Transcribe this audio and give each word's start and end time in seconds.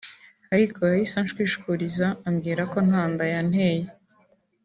ariko 0.53 0.77
yahise 0.89 1.15
anshwishuriza 1.21 2.07
ambwira 2.27 2.61
ko 2.71 2.77
nta 2.87 3.03
nda 3.11 3.25
yanteye 3.33 3.85